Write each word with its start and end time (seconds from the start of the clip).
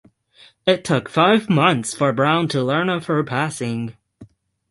It 0.65 0.83
took 0.83 1.07
five 1.09 1.47
months 1.47 1.93
for 1.95 2.11
Brown 2.11 2.47
to 2.47 2.63
learn 2.63 2.89
of 2.89 3.05
her 3.05 3.23
passing. 3.23 3.95